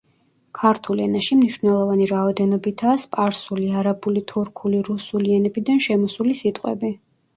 ქართულ 0.59 1.01
ენაში 1.03 1.35
მნიშვნელოვანი 1.41 2.07
რაოდენობითაა 2.13 2.95
სპარსული, 3.03 3.69
არაბული, 3.83 4.25
თურქული, 4.33 4.81
რუსული 4.89 5.37
ენებიდან 5.41 5.85
შესული 5.89 6.39
სიტყვები. 6.41 6.93